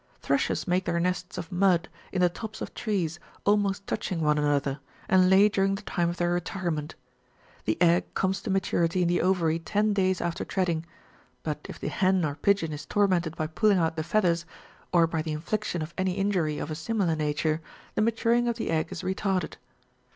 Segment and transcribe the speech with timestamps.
[0.19, 4.79] Thrushes make their nests of mud, in the tops of trees, almost touching one another,
[5.07, 6.95] and lay during the time of their retirement.
[7.65, 10.87] The egg comes to maturity in the ovary ten days after treading;
[11.43, 14.43] but if the hen or pigeon is tor mented by pulling out the feathers,
[14.91, 17.61] or by the infliction of any injury of a similar nature,
[17.93, 19.57] the maturing of the egg is retarded.